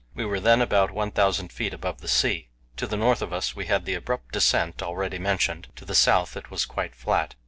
We 0.15 0.25
were 0.25 0.39
then 0.39 0.63
about 0.63 0.89
1,000 0.89 1.51
feet 1.51 1.75
above 1.75 2.01
the 2.01 2.07
sea; 2.07 2.49
to 2.77 2.87
the 2.87 2.97
north 2.97 3.21
of 3.21 3.31
us 3.31 3.55
we 3.55 3.67
had 3.67 3.85
the 3.85 3.93
abrupt 3.93 4.31
descent 4.33 4.81
already 4.81 5.19
mentioned, 5.19 5.67
to 5.75 5.85
the 5.85 5.93
south 5.93 6.35
it 6.35 6.49
was 6.49 6.65
quite 6.65 6.95
flat. 6.95 7.35